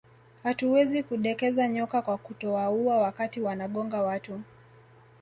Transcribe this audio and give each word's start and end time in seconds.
Hatuwezi 0.43 1.03
kudekeza 1.03 1.67
nyoka 1.67 2.01
kwa 2.01 2.17
kutowaua 2.17 2.97
wakati 2.97 3.41
wanagonga 3.41 4.01
watu 4.01 4.41